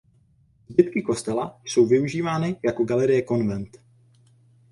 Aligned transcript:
Zbytky 0.69 1.01
kostela 1.01 1.61
jsou 1.65 1.85
využívány 1.87 2.55
jako 2.65 2.83
Galerie 2.83 3.21
Konvent. 3.21 3.77